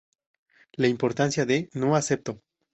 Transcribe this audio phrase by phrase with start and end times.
[0.73, 2.41] La importancia de "No acepto!!!